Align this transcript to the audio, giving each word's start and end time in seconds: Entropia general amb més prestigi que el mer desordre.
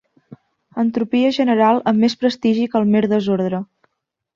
Entropia 0.83 1.29
general 1.39 1.85
amb 1.93 2.03
més 2.07 2.19
prestigi 2.25 2.67
que 2.75 2.85
el 2.85 2.93
mer 2.97 3.07
desordre. 3.17 3.67